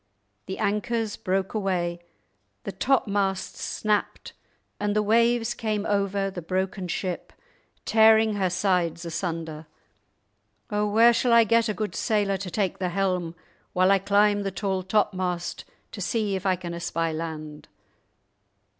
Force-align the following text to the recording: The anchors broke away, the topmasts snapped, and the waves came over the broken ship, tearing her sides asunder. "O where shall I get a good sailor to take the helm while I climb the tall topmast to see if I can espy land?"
The 0.47 0.57
anchors 0.57 1.15
broke 1.15 1.53
away, 1.53 1.99
the 2.63 2.71
topmasts 2.71 3.61
snapped, 3.61 4.33
and 4.79 4.95
the 4.95 5.03
waves 5.03 5.53
came 5.53 5.85
over 5.85 6.31
the 6.31 6.41
broken 6.41 6.87
ship, 6.87 7.31
tearing 7.85 8.33
her 8.33 8.49
sides 8.49 9.05
asunder. 9.05 9.67
"O 10.71 10.87
where 10.89 11.13
shall 11.13 11.33
I 11.33 11.43
get 11.43 11.69
a 11.69 11.75
good 11.75 11.93
sailor 11.93 12.37
to 12.37 12.49
take 12.49 12.79
the 12.79 12.89
helm 12.89 13.35
while 13.73 13.91
I 13.91 13.99
climb 13.99 14.41
the 14.41 14.49
tall 14.49 14.81
topmast 14.81 15.65
to 15.91 16.01
see 16.01 16.35
if 16.35 16.47
I 16.47 16.55
can 16.55 16.73
espy 16.73 17.13
land?" 17.13 17.67